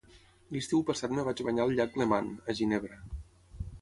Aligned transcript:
L'estiu 0.55 0.81
passat 0.87 1.13
em 1.17 1.21
vaig 1.27 1.43
banyar 1.49 1.67
al 1.67 1.75
llac 1.81 1.99
Leman, 2.03 2.33
a 2.47 2.57
Ginebra. 2.61 2.99